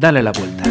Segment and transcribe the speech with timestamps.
[0.00, 0.64] Dale la vuelta.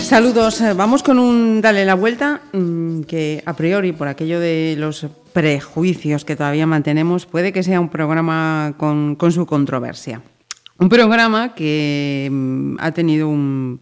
[0.00, 4.76] Saludos, eh, vamos con un Dale la vuelta mm, que a priori por aquello de
[4.78, 10.22] los prejuicios que todavía mantenemos puede que sea un programa con, con su controversia.
[10.78, 13.80] Un programa que mm, ha tenido un,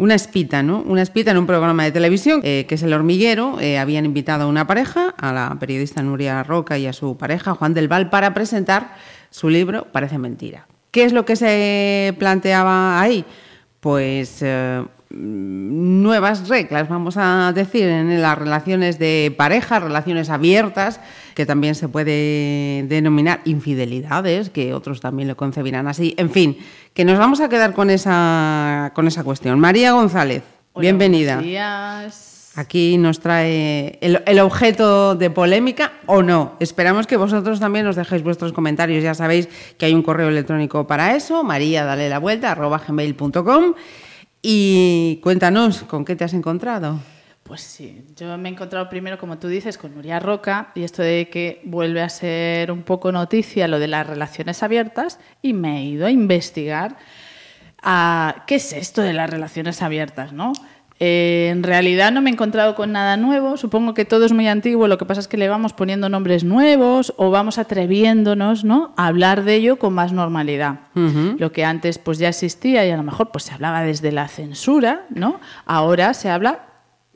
[0.00, 0.82] una espita, ¿no?
[0.86, 3.60] Una espita en un programa de televisión, eh, que es El Hormiguero.
[3.60, 7.54] Eh, habían invitado a una pareja, a la periodista Nuria Roca y a su pareja,
[7.54, 8.94] Juan del Val, para presentar
[9.28, 10.66] su libro Parece Mentira.
[10.90, 13.26] ¿Qué es lo que se planteaba ahí?
[13.80, 21.00] Pues eh, nuevas reglas, vamos a decir, en las relaciones de pareja, relaciones abiertas,
[21.40, 26.12] que también se puede denominar infidelidades, que otros también lo concebirán así.
[26.18, 26.58] En fin,
[26.92, 29.58] que nos vamos a quedar con esa, con esa cuestión.
[29.58, 30.42] María González,
[30.76, 31.36] bienvenida.
[31.36, 32.52] Buenos días.
[32.56, 36.56] Aquí nos trae el, el, objeto de polémica o no.
[36.60, 39.02] Esperamos que vosotros también nos dejéis vuestros comentarios.
[39.02, 43.72] Ya sabéis que hay un correo electrónico para eso, maría, dale la vuelta, arroba gmail.com.
[44.42, 47.00] Y cuéntanos, ¿con qué te has encontrado?
[47.50, 51.02] Pues sí, yo me he encontrado primero, como tú dices, con Nuria Roca y esto
[51.02, 55.78] de que vuelve a ser un poco noticia lo de las relaciones abiertas y me
[55.80, 56.96] he ido a investigar
[57.82, 60.52] a qué es esto de las relaciones abiertas, ¿no?
[61.00, 64.46] Eh, en realidad no me he encontrado con nada nuevo, supongo que todo es muy
[64.46, 68.94] antiguo, lo que pasa es que le vamos poniendo nombres nuevos o vamos atreviéndonos ¿no?
[68.96, 70.82] a hablar de ello con más normalidad.
[70.94, 71.38] Uh -huh.
[71.40, 74.28] Lo que antes pues ya existía y a lo mejor pues se hablaba desde la
[74.28, 75.40] censura, ¿no?
[75.66, 76.69] ahora se habla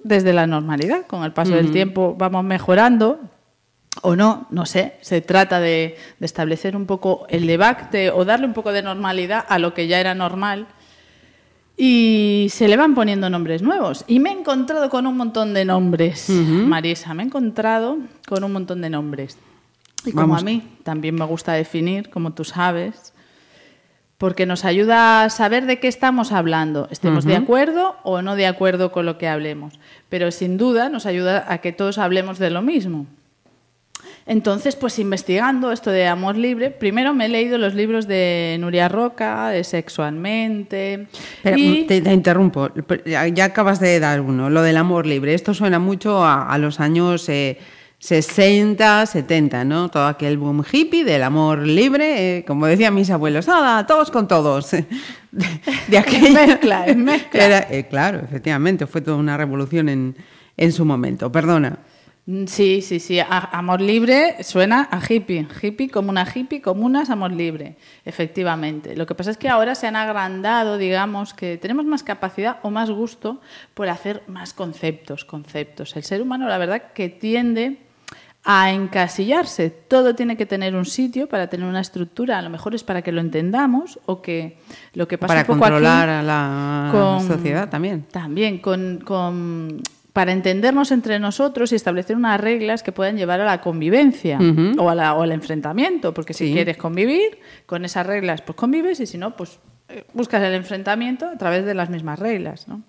[0.04, 1.62] desde la normalidad, con el paso uh -huh.
[1.62, 3.18] del tiempo vamos mejorando,
[4.02, 8.46] o no, no sé, se trata de, de, establecer un poco el debate o darle
[8.46, 10.66] un poco de normalidad a lo que ya era normal
[11.76, 14.04] y se le van poniendo nombres nuevos.
[14.06, 16.66] Y me he encontrado con un montón de nombres, uh -huh.
[16.66, 19.38] Marisa, me he encontrado con un montón de nombres.
[20.04, 20.42] Y como Vamos.
[20.42, 23.14] a mí también me gusta definir, como tú sabes,
[24.24, 27.32] porque nos ayuda a saber de qué estamos hablando, estemos uh -huh.
[27.32, 29.74] de acuerdo o no de acuerdo con lo que hablemos.
[30.08, 33.04] Pero sin duda nos ayuda a que todos hablemos de lo mismo.
[34.24, 38.88] Entonces, pues investigando esto de amor libre, primero me he leído los libros de Nuria
[38.88, 41.06] Roca, de Sexualmente.
[41.42, 41.84] Pero, y...
[41.84, 42.70] te, te, interrumpo,
[43.04, 45.34] ya acabas de dar uno, lo del amor libre.
[45.34, 47.58] Esto suena mucho a, a los años eh,
[48.04, 49.88] 60, 70, ¿no?
[49.88, 54.28] Todo aquel boom hippie del amor libre, eh, como decían mis abuelos, nada, todos con
[54.28, 54.72] todos.
[55.32, 55.46] De,
[55.88, 56.46] de aquella...
[56.46, 57.44] mezcla, mezcla.
[57.44, 60.16] Era, eh, claro, efectivamente, fue toda una revolución en,
[60.56, 61.32] en su momento.
[61.32, 61.78] Perdona.
[62.26, 63.18] Mm, sí, sí, sí.
[63.26, 65.48] Amor libre suena a hippie.
[65.62, 67.76] Hippie, como una hippie, comunas, amor libre.
[68.04, 68.96] Efectivamente.
[68.96, 72.70] Lo que pasa es que ahora se han agrandado, digamos, que tenemos más capacidad o
[72.70, 73.40] más gusto
[73.72, 75.96] por hacer más conceptos, conceptos.
[75.96, 77.78] El ser humano, la verdad, que tiende
[78.44, 79.70] a encasillarse.
[79.70, 82.38] Todo tiene que tener un sitio para tener una estructura.
[82.38, 84.58] A lo mejor es para que lo entendamos o que
[84.92, 88.04] lo que pasa para un poco controlar aquí, a la con, sociedad también.
[88.12, 93.44] También con, con para entendernos entre nosotros y establecer unas reglas que puedan llevar a
[93.46, 94.78] la convivencia uh -huh.
[94.78, 96.52] o, a la, o, al enfrentamiento, porque si sí.
[96.52, 101.26] quieres convivir con esas reglas, pues convives y si no, pues eh, buscas el enfrentamiento
[101.26, 102.68] a través de las mismas reglas.
[102.68, 102.82] ¿no?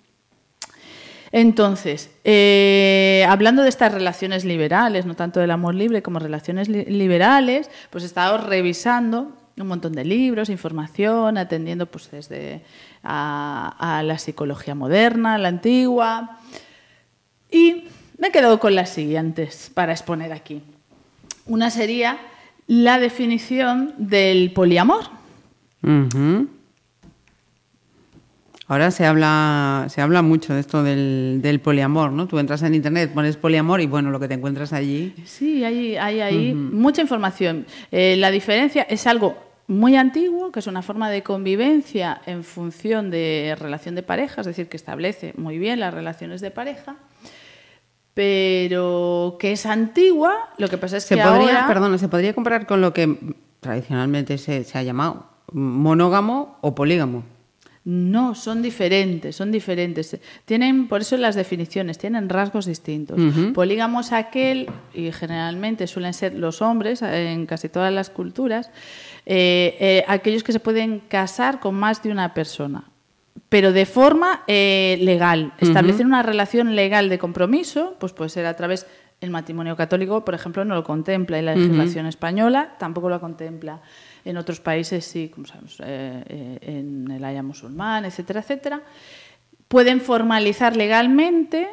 [1.38, 6.86] Entonces, eh, hablando de estas relaciones liberales, no tanto del amor libre como relaciones li
[6.86, 12.62] liberales, pues he estado revisando un montón de libros, información, atendiendo pues desde
[13.04, 16.40] a, a la psicología moderna, la antigua,
[17.52, 17.84] y
[18.18, 20.64] me he quedado con las siguientes para exponer aquí.
[21.48, 22.18] Una sería
[22.66, 25.04] la definición del poliamor.
[28.68, 32.28] Ahora se habla, se habla mucho de esto del, del, poliamor, ¿no?
[32.28, 35.14] Tú entras en internet, pones poliamor y bueno, lo que te encuentras allí.
[35.24, 36.72] Sí, hay, hay ahí uh -huh.
[36.72, 37.68] mucha información.
[37.92, 39.38] Eh, la diferencia es algo
[39.68, 44.48] muy antiguo, que es una forma de convivencia en función de relación de pareja, es
[44.48, 46.96] decir, que establece muy bien las relaciones de pareja
[48.16, 51.68] pero que es antigua, lo que pasa es que se podría, ahora...
[51.68, 57.24] Perdona, ¿se podría comparar con lo que tradicionalmente se, se ha llamado monógamo o polígamo?
[57.86, 60.20] No, son diferentes, son diferentes.
[60.46, 63.20] Tienen, por eso las definiciones, tienen rasgos distintos.
[63.20, 63.54] Uh -huh.
[63.54, 68.72] Polígamo es aquel, y generalmente suelen ser los hombres en casi todas las culturas,
[69.28, 72.86] eh, eh, aquellos que se pueden casar con más de una persona
[73.50, 75.54] pero de forma eh, legal.
[75.60, 76.14] Establecer uh -huh.
[76.14, 78.88] una relación legal de compromiso, pues puede ser a través
[79.22, 82.10] el matrimonio católico, por ejemplo, no lo contempla y la legislación uh -huh.
[82.10, 83.82] española tampoco lo contempla.
[84.26, 88.82] En otros países sí, como sabemos, eh, eh, en el haya musulmán, etcétera, etcétera.
[89.68, 91.68] Pueden formalizar legalmente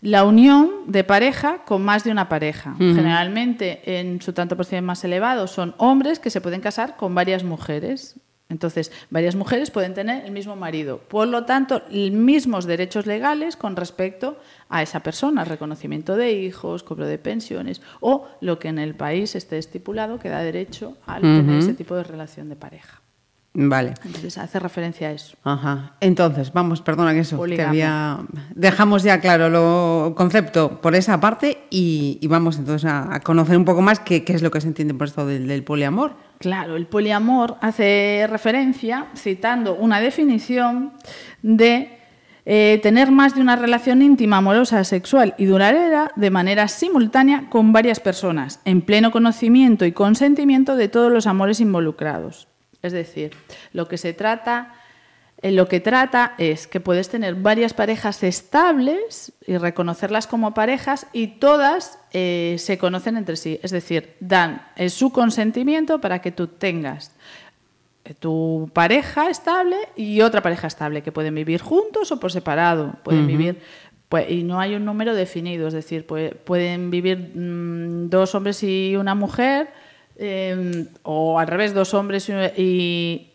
[0.00, 2.74] la unión de pareja con más de una pareja.
[2.78, 7.14] Generalmente, en su tanto por ciento más elevado, son hombres que se pueden casar con
[7.14, 8.16] varias mujeres.
[8.50, 10.98] Entonces, varias mujeres pueden tener el mismo marido.
[10.98, 14.36] Por lo tanto, mismos derechos legales con respecto
[14.68, 19.34] a esa persona, reconocimiento de hijos, cobro de pensiones o lo que en el país
[19.34, 23.00] esté estipulado que da derecho a tener ese tipo de relación de pareja.
[23.52, 23.94] Vale.
[24.04, 25.36] Entonces hace referencia a eso.
[25.42, 25.94] Ajá.
[26.00, 28.20] Entonces, vamos, perdona que eso, que había...
[28.54, 33.82] dejamos ya claro lo concepto por esa parte y, vamos entonces a, conocer un poco
[33.82, 36.14] más qué, es lo que se entiende por esto del, poliamor.
[36.40, 40.94] Claro, el poliamor hace referencia, citando una definición,
[41.42, 41.98] de
[42.46, 47.74] eh, tener más de una relación íntima, amorosa, sexual y duradera de manera simultánea con
[47.74, 52.48] varias personas, en pleno conocimiento y consentimiento de todos los amores involucrados.
[52.80, 53.32] Es decir,
[53.74, 54.72] lo que se trata,
[55.42, 61.06] eh, lo que trata es que puedes tener varias parejas estables y reconocerlas como parejas
[61.14, 63.58] y todas eh, se conocen entre sí.
[63.62, 67.12] Es decir, dan su consentimiento para que tú tengas
[68.04, 72.96] eh, tu pareja estable y otra pareja estable, que pueden vivir juntos o por separado,
[73.02, 73.60] pueden vivir
[74.10, 78.94] pues, y no hay un número definido, es decir, pueden vivir mm, dos hombres y
[78.96, 79.68] una mujer
[81.02, 83.26] o al revés, dos hombres y,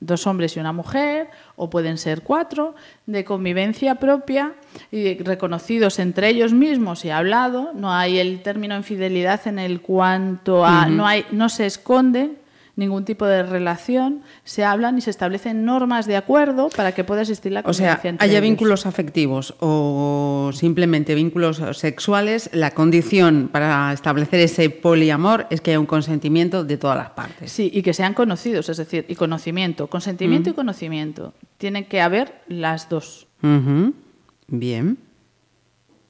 [0.00, 2.74] dos hombres y una mujer, o pueden ser cuatro,
[3.06, 4.54] de convivencia propia
[4.90, 7.72] y reconocidos entre ellos mismos y hablado.
[7.74, 10.86] No hay el término infidelidad en el cuanto a.
[10.86, 12.36] no, hay, no se esconde
[12.78, 17.22] ningún tipo de relación, se hablan y se establecen normas de acuerdo para que pueda
[17.22, 17.98] existir la convivencia.
[17.98, 25.46] O sea, haya vínculos afectivos o simplemente vínculos sexuales, la condición para establecer ese poliamor
[25.50, 27.50] es que haya un consentimiento de todas las partes.
[27.50, 31.34] Sí, y que sean conocidos, es decir, y conocimiento, consentimiento y conocimiento.
[31.58, 33.26] Tienen que haber las dos.
[34.46, 34.98] Bien.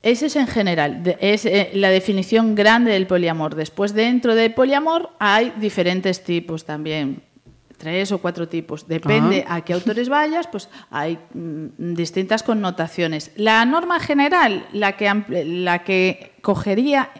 [0.02, 3.56] Ese es en general, es eh, la definición grande del poliamor.
[3.56, 7.22] Después, dentro del poliamor hay diferentes tipos también,
[7.76, 8.86] tres o cuatro tipos.
[8.86, 13.32] Depende a qué autores vayas, pues hay mm, distintas connotaciones.
[13.34, 15.12] La norma general, la que,
[15.44, 17.10] la que cogería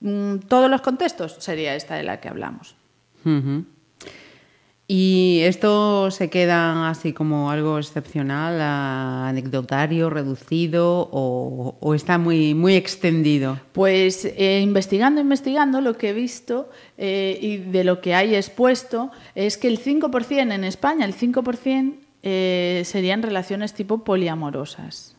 [0.00, 2.76] mm, todos los contextos, sería esta de la que hablamos.
[4.86, 13.58] ¿Y esto se queda así como algo excepcional, anecdotario, reducido o, está muy, muy extendido?
[13.72, 19.10] Pues eh, investigando, investigando, lo que he visto eh, y de lo que hay expuesto
[19.34, 25.13] es que el 5% en España, el 5% eh, serían relaciones tipo poliamorosas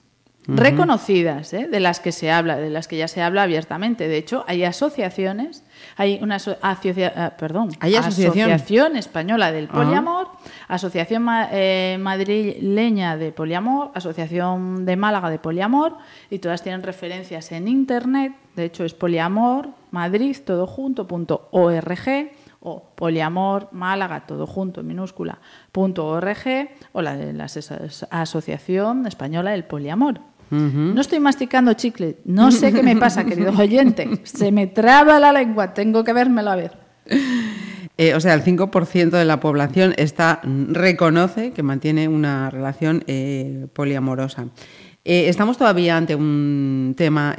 [0.48, 1.68] reconocidas, ¿eh?
[1.68, 4.08] de las que se habla, de las que ya se habla abiertamente.
[4.08, 5.64] De hecho, hay asociaciones,
[5.98, 6.38] hay una
[7.38, 8.96] perdón, ¿Hay asociación?
[8.96, 10.30] española del poliamor,
[10.68, 15.98] asociación eh, madrileña de poliamor, asociación de Málaga de poliamor,
[16.30, 18.34] y todas tienen referencias en internet.
[18.56, 22.32] De hecho, es poliamor Madrid todo junto punto org
[22.62, 25.38] o poliamor Málaga todo junto en minúscula
[25.72, 27.48] punto org o la de la
[28.10, 30.20] Asociación Española del Poliamor.
[30.52, 32.18] No estoy masticando chicle.
[32.26, 34.22] No sé qué me pasa, querido oyente.
[34.24, 35.74] Se me traba la lengua.
[35.74, 36.72] Tengo que vérmelo a ver.
[37.98, 43.68] Eh, o sea, el 5% de la población está, reconoce que mantiene una relación eh,
[43.74, 44.48] poliamorosa.
[45.06, 47.36] Eh, estamos todavía ante un tema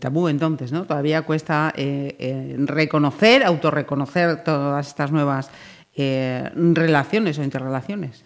[0.00, 0.84] tabú, entonces, ¿no?
[0.84, 5.50] Todavía cuesta reconocer, autorreconocer todas estas nuevas
[5.96, 8.24] relaciones o interrelaciones.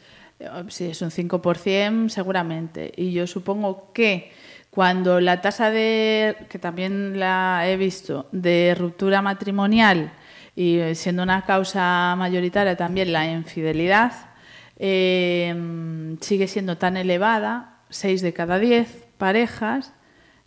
[0.69, 2.93] Si es un 5%, seguramente.
[2.97, 4.33] Y yo supongo que
[4.71, 10.13] cuando la tasa de, que también la he visto, de ruptura matrimonial
[10.57, 14.13] y siendo una causa mayoritaria también la infidelidad,
[14.79, 15.55] eh,
[16.21, 19.93] sigue siendo tan elevada, 6 de cada 10 parejas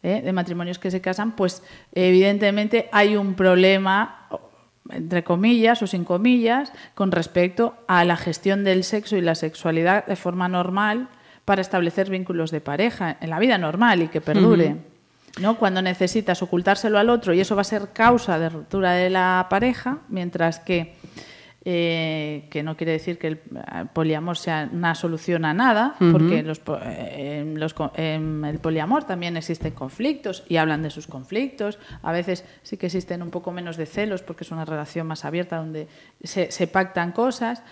[0.03, 4.27] eh, de matrimonios que se casan, pues evidentemente hay un problema
[4.89, 10.05] entre comillas o sin comillas, con respecto a la gestión del sexo y la sexualidad
[10.05, 11.09] de forma normal
[11.43, 14.77] para establecer vínculos de pareja en la vida normal y que perdure.
[15.39, 15.57] ¿no?
[15.57, 19.47] Cuando necesitas ocultárselo al otro y eso va a ser causa de ruptura de la
[19.49, 20.95] pareja, mientras que
[21.67, 26.43] eh, que no quiere decir que el eh, poliamor sea una solución a nada, porque
[26.43, 27.43] los, eh,
[27.95, 31.79] en, el poliamor también existen conflictos y hablan de sus conflictos.
[32.03, 35.25] A veces sí que existen un poco menos de celos porque es una relación más
[35.25, 35.87] abierta donde
[36.23, 37.63] se, pactan cosas,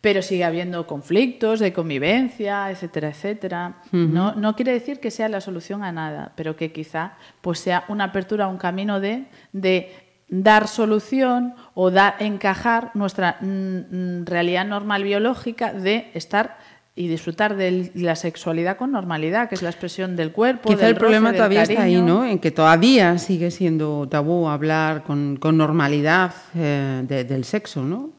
[0.00, 3.82] pero sigue habiendo conflictos de convivencia, etcétera, etcétera.
[3.92, 7.84] no, no quiere decir que sea la solución a nada, pero que quizá pues sea
[7.88, 14.66] una apertura, un camino de, de dar solución o dar, encajar nuestra mm, mm, realidad
[14.66, 16.58] normal biológica de estar
[16.98, 20.70] y disfrutar de la sexualidad con normalidad, que es la expresión del cuerpo.
[20.70, 22.00] Quizá del el problema del todavía está ahí.
[22.00, 22.24] ¿no?
[22.24, 28.16] En que todavía sigue siendo tabú hablar con, con normalidad eh, de- del sexo, ¿no?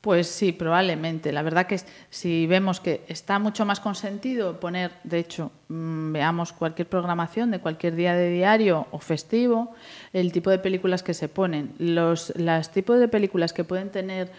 [0.00, 1.30] Pues sí, probablemente.
[1.30, 1.78] La verdad que
[2.08, 7.58] si vemos que está mucho más consentido poner, de hecho, mm, veamos cualquier programación de
[7.58, 9.74] cualquier día de diario o festivo,
[10.12, 14.32] el tipo de películas que se ponen, los los tipos de películas que pueden tener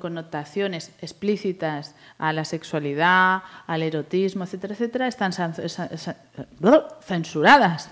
[0.00, 5.52] connotaciones explícitas a la sexualidad, al erotismo, etcétera, etcétera, están sa-
[7.02, 7.90] censuradas,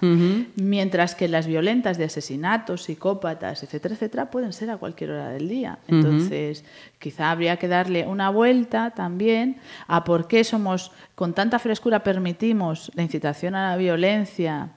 [0.56, 5.48] mientras que las violentas de asesinatos, psicópatas, etcétera, etcétera, pueden ser a cualquier hora del
[5.48, 5.78] día.
[5.88, 6.64] Entonces,
[6.98, 12.90] quizá habría que darle una vuelta también a por qué somos, con tanta frescura permitimos
[12.94, 14.68] la incitación a la violencia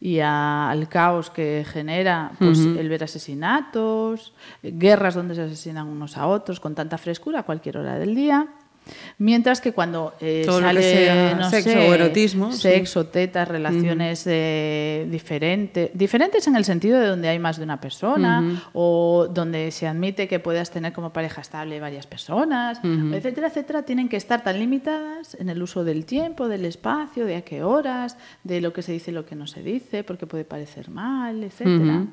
[0.00, 6.16] y a- al caos que genera pues, el ver asesinatos, guerras donde se asesinan unos
[6.16, 8.46] a otros con tanta frescura a cualquier hora del día.
[9.18, 12.58] Mientras que cuando eh, Todo lo que sale sea no sexo sé, o erotismo, sí.
[12.58, 17.80] sexo, tetas, relaciones eh, diferentes, diferentes en el sentido de donde hay más de una
[17.80, 23.82] persona o donde se admite que puedas tener como pareja estable varias personas, etcétera, etcétera,
[23.82, 27.62] tienen que estar tan limitadas en el uso del tiempo, del espacio, de a qué
[27.62, 30.90] horas, de lo que se dice y lo que no se dice, porque puede parecer
[30.90, 32.06] mal, etcétera.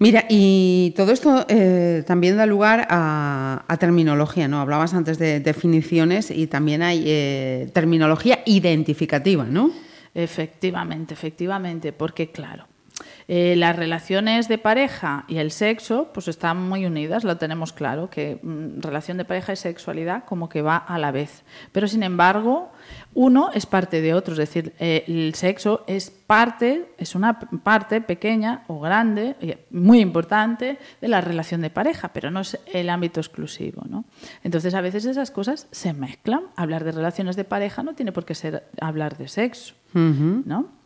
[0.00, 4.60] Mira, y todo esto eh, también da lugar a, terminología, ¿no?
[4.60, 9.72] Hablabas antes de definiciones y también hay eh, terminología identificativa, ¿no?
[10.14, 12.68] Efectivamente, efectivamente, porque claro,
[13.26, 18.08] eh, las relaciones de pareja y el sexo pues están muy unidas, lo tenemos claro,
[18.08, 21.42] que mm, relación de pareja y sexualidad como que va a la vez.
[21.72, 22.72] Pero sin embargo,
[23.14, 28.00] uno es parte de otro, es decir, eh, el sexo es parte, es una parte
[28.00, 32.90] pequeña o grande, y muy importante de la relación de pareja, pero no es el
[32.90, 33.82] ámbito exclusivo.
[33.88, 34.04] ¿no?
[34.44, 36.42] Entonces a veces esas cosas se mezclan.
[36.54, 39.74] Hablar de relaciones de pareja no tiene por qué ser hablar de sexo.
[39.94, 40.77] ¿no?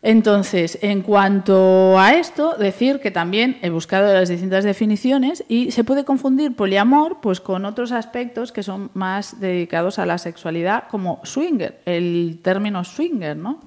[0.00, 5.82] Entonces, en cuanto a esto, decir que también he buscado las distintas definiciones y se
[5.82, 11.20] puede confundir poliamor pues, con otros aspectos que son más dedicados a la sexualidad, como
[11.24, 13.60] swinger, el término swinger, ¿no?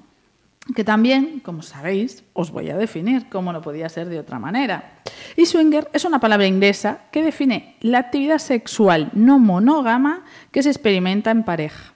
[0.74, 5.00] que también, como sabéis, os voy a definir, como no podía ser de otra manera.
[5.36, 10.70] Y swinger es una palabra inglesa que define la actividad sexual no monógama que se
[10.70, 11.91] experimenta en pareja.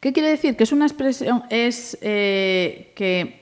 [0.00, 0.56] ¿Qué quiere decir?
[0.56, 3.40] Que es una expresión, es eh, que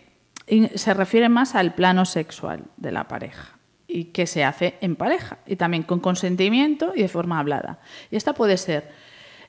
[0.75, 5.39] se refiere más al plano sexual de la pareja y que se hace en pareja
[5.47, 7.79] y también con consentimiento y de forma hablada.
[8.11, 8.91] Y esta puede ser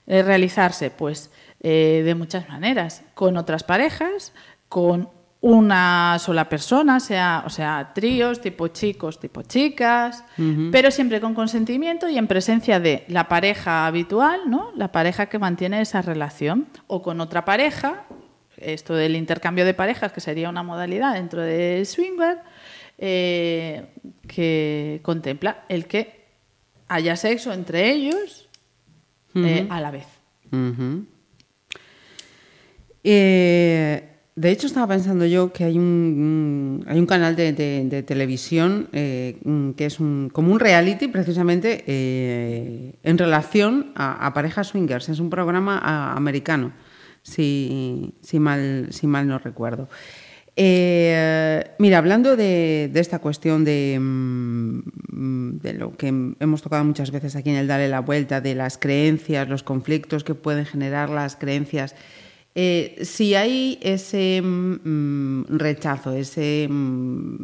[0.07, 4.33] eh, realizarse pues eh, de muchas maneras, con otras parejas,
[4.69, 5.09] con
[5.41, 10.25] una sola persona, sea, o sea, tríos, tipo chicos, tipo chicas,
[10.71, 14.71] pero siempre con consentimiento y en presencia de la pareja habitual, ¿no?
[14.75, 18.05] La pareja que mantiene esa relación, o con otra pareja,
[18.57, 22.39] esto del intercambio de parejas, que sería una modalidad dentro de swinger,
[22.97, 23.85] eh,
[24.27, 26.25] que contempla el que
[26.89, 28.49] haya sexo entre ellos
[29.35, 30.07] eh, a la vez.
[33.05, 34.08] Eh,
[34.39, 39.35] de hecho, estaba pensando yo que hay un, hay un canal de, televisión eh,
[39.75, 45.09] que es un, como un reality precisamente eh, en relación a, parejas swingers.
[45.09, 45.77] Es un programa
[46.15, 46.71] americano,
[47.21, 49.89] si, si mal, si mal no recuerdo.
[50.55, 57.35] Eh, mira, hablando de, esta cuestión de, mm, de lo que hemos tocado muchas veces
[57.35, 61.35] aquí en el Darle la Vuelta, de las creencias, los conflictos que pueden generar las
[61.35, 61.93] creencias,
[62.55, 67.35] eh, si hay ese mm, rechazo, ese, mm,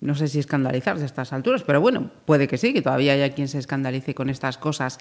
[0.00, 3.34] no sé si escandalizarse a estas alturas, pero bueno, puede que sí, que todavía haya
[3.34, 4.98] quien se escandalice con estas cosas.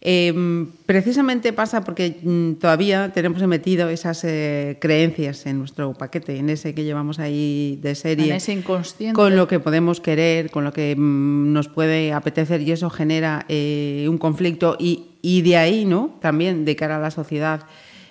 [0.00, 6.50] Eh, precisamente pasa porque mm, todavía tenemos metido esas eh, creencias en nuestro paquete, en
[6.50, 8.30] ese que llevamos ahí de serie.
[8.30, 9.14] En ese inconsciente.
[9.14, 13.46] Con lo que podemos querer, con lo que mm, nos puede apetecer y eso genera
[13.48, 16.18] eh, un conflicto y, y de ahí, ¿no?
[16.20, 17.62] También de cara a la sociedad,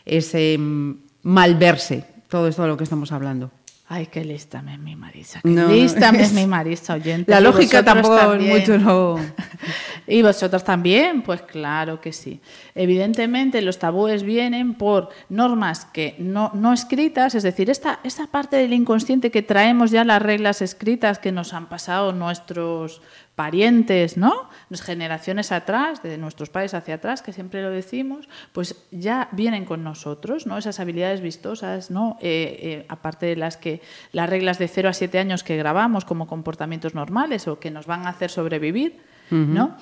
[0.05, 0.93] ese mm,
[1.23, 3.51] malverse, todo esto de lo que estamos hablando.
[3.89, 5.41] Ay, qué lista me es mi Marisa.
[5.43, 7.29] Qué No, lista me es es- mi Marisa oyente.
[7.29, 8.57] La lógica tampoco también.
[8.59, 9.17] mucho no...
[10.07, 11.21] ¿Y vosotros también?
[11.21, 12.41] Pues claro que sí.
[12.75, 18.57] Evidentemente los tabúes vienen por normas que no, no escritas, es decir, esta, esta parte
[18.57, 23.01] del inconsciente que traemos ya las reglas escritas que nos han pasado nuestros
[23.35, 24.49] parientes, ¿no?
[24.71, 29.83] Generaciones atrás, de nuestros padres hacia atrás, que siempre lo decimos, pues ya vienen con
[29.83, 30.57] nosotros, ¿no?
[30.57, 32.17] Esas habilidades vistosas, ¿no?
[32.21, 36.05] Eh, eh, aparte de las que las reglas de 0 a 7 años que grabamos
[36.05, 39.77] como comportamientos normales o que nos van a hacer sobrevivir, ¿no?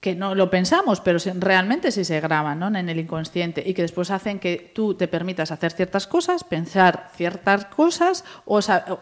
[0.00, 2.66] que no lo pensamos, pero realmente sí se graban ¿no?
[2.66, 7.10] en el inconsciente y que después hacen que tú te permitas hacer ciertas cosas, pensar
[7.14, 8.58] ciertas cosas o,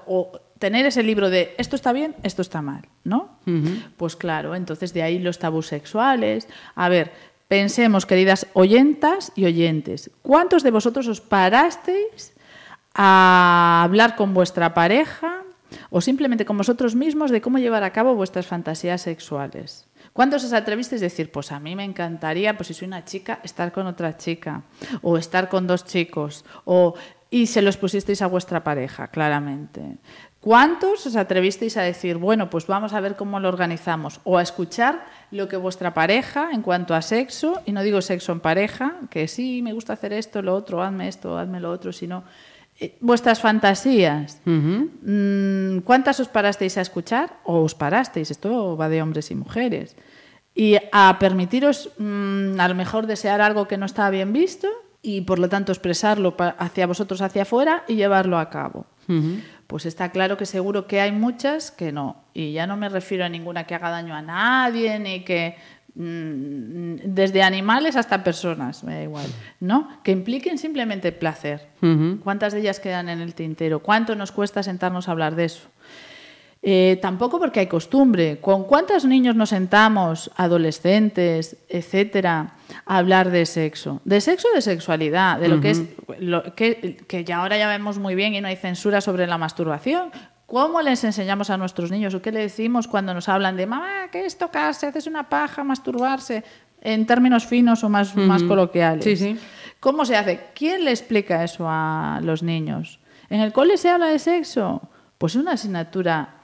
[0.06, 3.30] o tener ese libro de esto está bien, esto está mal, ¿no?
[3.96, 6.46] Pues claro, entonces de ahí los tabús sexuales.
[6.76, 7.10] A ver,
[7.48, 12.34] pensemos, queridas oyentas y oyentes, ¿cuántos de vosotros os parasteis
[12.94, 15.42] a hablar con vuestra pareja
[15.88, 19.88] o simplemente con vosotros mismos de cómo llevar a cabo vuestras fantasías sexuales?
[20.12, 23.40] ¿Cuántos os atrevisteis a decir, pues a mí me encantaría, pues si soy una chica,
[23.42, 24.62] estar con otra chica,
[25.00, 26.94] o estar con dos chicos, o
[27.30, 29.98] y se los pusisteis a vuestra pareja, claramente.
[30.40, 34.20] ¿Cuántos os atrevisteis a decir, bueno, pues vamos a ver cómo lo organizamos?
[34.24, 38.32] O a escuchar lo que vuestra pareja, en cuanto a sexo, y no digo sexo
[38.32, 41.92] en pareja, que sí, me gusta hacer esto, lo otro, hazme esto, hazme lo otro,
[41.92, 42.24] sino
[42.78, 44.40] eh, vuestras fantasías.
[44.46, 47.36] Mm, ¿Cuántas os parasteis a escuchar?
[47.44, 49.94] O os parasteis, esto va de hombres y mujeres.
[50.54, 54.68] Y a permitiros mm, a lo mejor desear algo que no estaba bien visto
[55.02, 58.86] y por lo tanto expresarlo hacia vosotros, hacia afuera y llevarlo a cabo.
[59.70, 62.24] Pues está claro que seguro que hay muchas que no.
[62.34, 65.56] Y ya no me refiero a ninguna que haga daño a nadie ni que
[65.94, 69.26] Mm, desde animales hasta personas, me da igual,
[69.58, 69.88] ¿no?
[70.04, 71.68] Que impliquen simplemente placer.
[72.22, 73.80] ¿Cuántas de ellas quedan en el tintero?
[73.80, 75.68] ¿Cuánto nos cuesta sentarnos a hablar de eso?
[76.62, 78.38] Eh, tampoco porque hay costumbre.
[78.40, 84.02] ¿Con cuántos niños nos sentamos, adolescentes, etcétera, a hablar de sexo?
[84.04, 85.82] De sexo, de sexualidad, de lo que es,
[86.18, 89.38] lo, que, que ya ahora ya vemos muy bien y no hay censura sobre la
[89.38, 90.10] masturbación,
[90.50, 94.08] ¿Cómo les enseñamos a nuestros niños o qué le decimos cuando nos hablan de mamá,
[94.10, 94.88] ¿qué es tocarse?
[94.88, 96.42] ¿Haces una paja, masturbarse?
[96.80, 99.04] En términos finos o más, más coloquiales.
[99.04, 99.38] Sí, sí.
[99.78, 100.48] ¿Cómo se hace?
[100.52, 102.98] ¿Quién le explica eso a los niños?
[103.28, 104.82] ¿En el cole se habla de sexo?
[105.18, 106.39] Pues es una asignatura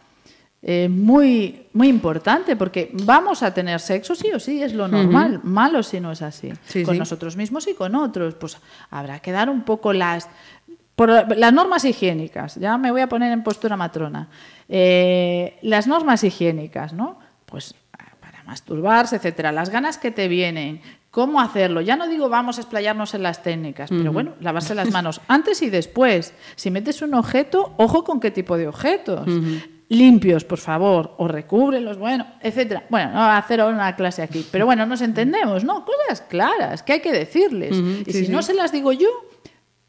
[0.68, 5.38] eh, muy, muy importante porque vamos a tener sexo sí o sí, es lo normal.
[5.44, 6.52] Malo si no es así.
[6.84, 8.34] con nosotros mismos y con otros.
[8.34, 8.58] Pues
[8.90, 10.28] habrá que dar un poco las
[10.96, 14.28] por las normas higiénicas, ya me voy a poner en postura matrona.
[14.68, 17.20] Eh, las normas higiénicas, ¿no?
[17.44, 17.72] Pues
[18.20, 19.52] para masturbarse, etcétera.
[19.52, 20.80] Las ganas que te vienen,
[21.12, 21.80] cómo hacerlo.
[21.80, 25.62] Ya no digo vamos a explayarnos en las técnicas, pero bueno, lavarse las manos antes
[25.62, 26.34] y después.
[26.56, 29.28] Si metes un objeto, ojo con qué tipo de objetos.
[29.88, 32.84] Limpios, por favor, o recúbrelos, bueno, etcétera.
[32.88, 35.84] Bueno, no voy a hacer una clase aquí, pero bueno, nos entendemos, ¿no?
[35.84, 37.76] Cosas claras que hay que decirles.
[38.04, 39.08] y si no se las digo yo,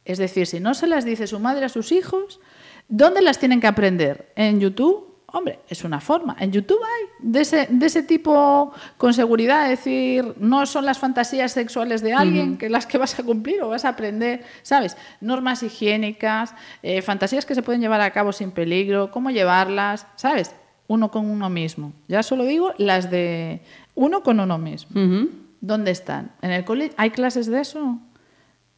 [0.06, 2.40] es decir, si no se las dice su madre a sus hijos,
[2.88, 4.32] ¿dónde las tienen que aprender?
[4.36, 5.07] ¿En YouTube?
[5.34, 6.38] Hombre, es una forma.
[6.40, 11.00] En YouTube hay de ese, de ese tipo con seguridad, es decir, no son las
[11.00, 14.96] fantasías sexuales de alguien que las que vas a cumplir o vas a aprender, ¿sabes?
[15.20, 20.56] Normas higiénicas, eh, fantasías que se pueden llevar a cabo sin peligro, cómo llevarlas, ¿sabes?
[20.88, 21.92] Uno con uno mismo.
[22.08, 23.60] Ya solo digo las de
[23.96, 25.28] uno con uno mismo.
[25.60, 26.32] ¿Dónde están?
[26.42, 28.00] ¿En el colegio hay clases de eso?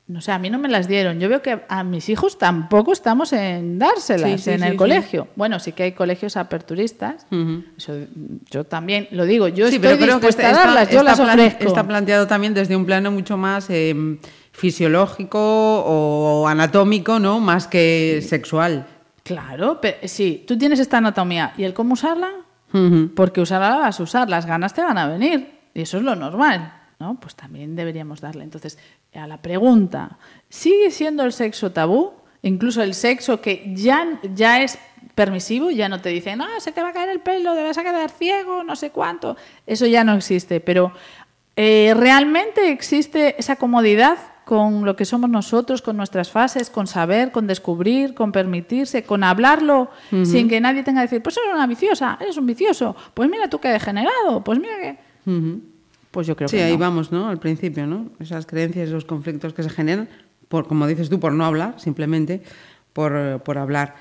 [0.09, 1.19] No sé, a mí no me las dieron.
[1.19, 5.27] Yo veo que a mis hijos tampoco estamos en dárselas en el colegio.
[5.35, 7.27] Bueno, sí que hay colegios aperturistas.
[8.49, 9.47] yo también lo digo.
[9.49, 11.19] Yo estoy pero creo que está, a darlas, yo las
[11.59, 14.17] Está planteado también desde un plano mucho más em,
[14.51, 17.39] fisiológico o anatómico, ¿no?
[17.39, 18.87] Más que sexual.
[19.21, 20.43] Claro, pero, sí.
[20.47, 22.31] Tú tienes esta anatomía y el cómo usarla,
[23.15, 24.27] porque usarla la vas a usar.
[24.27, 26.78] Las ganas te van a venir y eso es lo normal.
[26.99, 27.19] ¿No?
[27.19, 28.43] Pues también deberíamos darle.
[28.43, 28.77] Entonces,
[29.13, 30.17] a la pregunta,
[30.49, 32.13] ¿sigue siendo el sexo tabú?
[32.41, 34.77] Incluso el sexo que ya, ya es
[35.15, 37.77] permisivo, ya no te dicen, no, se te va a caer el pelo, te vas
[37.77, 39.37] a quedar ciego, no sé cuánto.
[39.65, 40.93] Eso ya no existe, pero
[41.55, 47.31] eh, realmente existe esa comodidad con lo que somos nosotros, con nuestras fases, con saber,
[47.31, 49.91] con descubrir, con permitirse, con hablarlo,
[50.23, 53.47] sin que nadie tenga que decir, pues eres una viciosa, eres un vicioso, pues mira
[53.47, 54.97] tú qué degenerado, pues mira que...
[56.11, 57.29] Pues yo creo sí, que ahí vamos, ¿no?
[57.29, 58.09] Al principio, ¿no?
[58.19, 60.09] Esas creencias, esos conflictos que se generan,
[60.47, 62.41] por, como dices tú, por no hablar, simplemente
[62.93, 63.95] por, por hablar.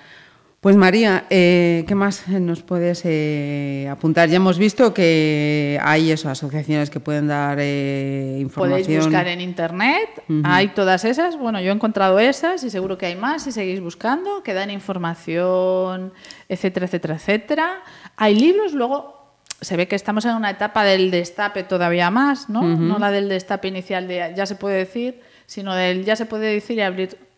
[0.61, 4.29] Pues María, eh, ¿qué más nos puedes eh, apuntar?
[4.29, 8.83] Ya hemos visto que hay eso, asociaciones que pueden dar eh, información.
[8.83, 10.09] Podéis buscar en internet,
[10.43, 11.39] hay todas esas.
[11.39, 14.73] Bueno, yo he encontrado esas y seguro que hay más si seguís buscando, que dan
[14.73, 16.13] información,
[16.49, 17.83] etcétera, etcétera, etcétera.
[18.17, 19.18] Hay libros, luego
[19.61, 22.63] se ve que estamos en una etapa del destape todavía más, ¿no?
[22.63, 26.53] No la del destape inicial de ya se puede decir, sino del ya se puede
[26.53, 26.79] decir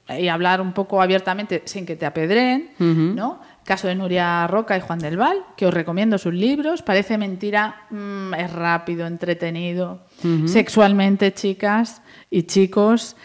[0.09, 3.41] y, hablar un poco abiertamente sin que te apedreen, ¿no?
[3.65, 6.83] Caso de Nuria Roca y Juan del Val, que os recomiendo sus libros.
[6.83, 10.05] Parece mentira, mm, es rápido, entretenido,
[10.47, 13.17] sexualmente, chicas y chicos,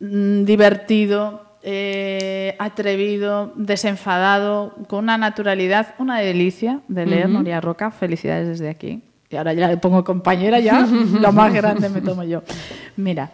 [0.00, 7.90] mm, divertido, eh, atrevido, desenfadado, con una naturalidad, una delicia de leer Nuria Roca.
[7.90, 9.02] Felicidades desde aquí.
[9.30, 10.86] y ahora ya le pongo compañera, ya
[11.20, 12.42] lo más grande me tomo yo.
[12.96, 13.30] Mira,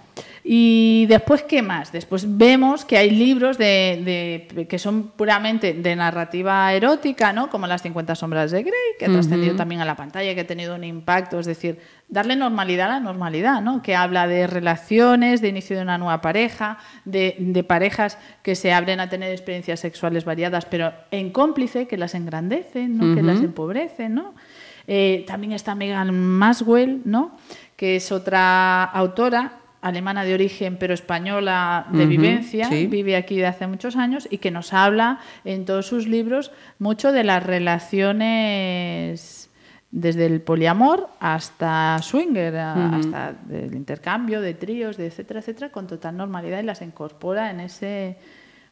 [0.48, 1.90] y después, ¿qué más?
[1.90, 7.50] Después vemos que hay libros de, que son puramente de narrativa erótica, ¿no?
[7.50, 10.46] Como Las 50 sombras de Grey, que ha trascendido también a la pantalla, que ha
[10.46, 13.82] tenido un impacto, es decir, darle normalidad a la normalidad, ¿no?
[13.82, 19.00] Que habla de relaciones, de inicio de una nueva pareja, de, parejas que se abren
[19.00, 23.16] a tener experiencias sexuales variadas, pero en cómplice, que las engrandecen, ¿no?
[23.16, 24.36] Que las empobrecen, ¿no?
[24.86, 27.36] Eh, también está Megan Maswell, ¿no?
[27.74, 33.66] Que es otra autora alemana de origen pero española de vivencia, vive aquí de hace
[33.66, 39.50] muchos años y que nos habla en todos sus libros mucho de las relaciones
[39.92, 46.16] desde el poliamor hasta swinger, hasta el intercambio de tríos, de etcétera, etcétera, con total
[46.16, 48.16] normalidad y las incorpora en ese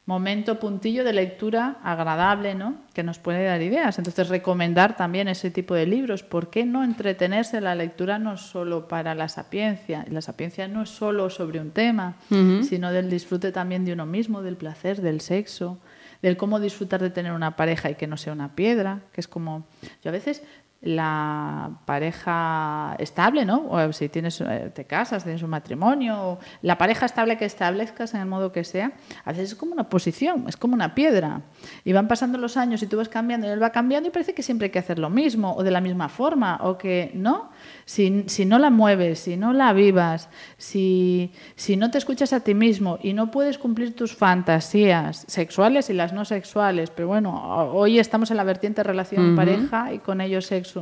[0.07, 2.77] momento puntillo de lectura agradable, ¿no?
[2.93, 3.99] Que nos puede dar ideas.
[3.99, 6.23] Entonces, recomendar también ese tipo de libros.
[6.23, 7.61] ¿Por qué no entretenerse?
[7.61, 10.05] La lectura no solo para la sapiencia.
[10.11, 14.43] La sapiencia no es solo sobre un tema, sino del disfrute también de uno mismo,
[14.43, 15.79] del placer, del sexo,
[16.21, 19.29] del cómo disfrutar de tener una pareja y que no sea una piedra, que es
[19.29, 19.64] como...
[20.03, 20.43] Yo a veces
[20.85, 23.66] la pareja estable, ¿no?
[23.70, 28.20] O si tienes, eh, te casas, tienes un matrimonio, la pareja estable que establezcas en
[28.20, 28.92] el modo que sea,
[29.25, 31.40] a veces es como una posición, es como una piedra.
[31.85, 34.35] Y van pasando los años y tú vas cambiando y él va cambiando y parece
[34.35, 37.51] que siempre hay que hacer lo mismo o de la misma forma o que no.
[37.87, 42.40] Si, si no la mueves, si no la vivas, si, si no te escuchas a
[42.40, 47.73] ti mismo y no puedes cumplir tus fantasías sexuales y las no sexuales, pero bueno,
[47.73, 50.73] hoy estamos en la vertiente relación pareja y con ello sexo.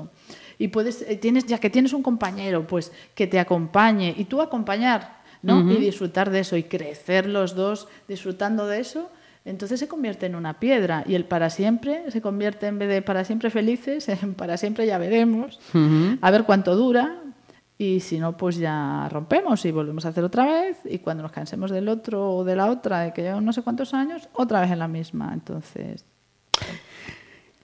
[0.58, 4.40] Y puedes, eh, tienes, ya que tienes un compañero, pues que te acompañe y tú
[4.40, 5.70] acompañar, ¿no?
[5.70, 9.10] Y disfrutar de eso y crecer los dos disfrutando de eso
[9.44, 13.02] entonces se convierte en una piedra y el para siempre se convierte en vez de
[13.02, 15.58] para siempre felices en para siempre ya veremos,
[16.20, 17.18] a ver cuánto dura
[17.76, 21.32] y si no pues ya rompemos y volvemos a hacer otra vez y cuando nos
[21.32, 24.60] cansemos del otro o de la otra de que llevan no sé cuántos años, otra
[24.60, 25.30] vez en la misma.
[25.32, 26.04] Entonces...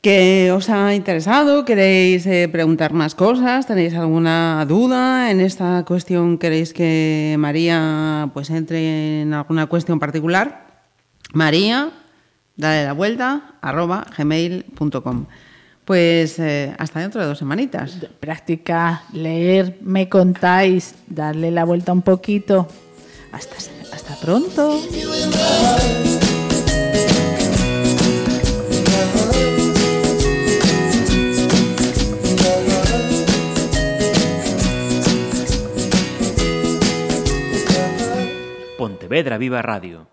[0.00, 1.64] ¿Qué os ha interesado?
[1.64, 3.66] ¿Queréis eh, preguntar más cosas?
[3.66, 6.38] ¿Tenéis alguna duda en esta cuestión?
[6.38, 10.84] ¿Queréis que María pues entre en alguna cuestión particular?
[11.32, 11.90] María,
[12.56, 15.26] dale la vuelta, arroba gmail.com.
[15.84, 17.98] Pues eh, hasta dentro de dos semanitas.
[18.20, 22.68] Práctica, leer, me contáis, darle la vuelta un poquito.
[23.32, 23.56] Hasta,
[23.92, 24.80] hasta pronto.
[39.09, 40.07] Pontevedra Viva Radio